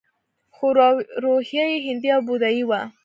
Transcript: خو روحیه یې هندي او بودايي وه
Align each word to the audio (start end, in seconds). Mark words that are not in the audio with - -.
خو 0.55 0.67
روحیه 1.23 1.65
یې 1.71 1.77
هندي 1.87 2.09
او 2.15 2.21
بودايي 2.27 2.63
وه 2.69 2.81